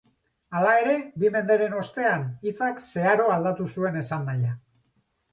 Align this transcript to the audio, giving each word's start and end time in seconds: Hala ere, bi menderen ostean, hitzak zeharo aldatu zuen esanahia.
Hala 0.59 0.69
ere, 0.83 0.93
bi 1.23 1.29
menderen 1.35 1.75
ostean, 1.79 2.25
hitzak 2.47 2.81
zeharo 2.85 3.27
aldatu 3.35 3.67
zuen 3.75 3.99
esanahia. 4.01 4.55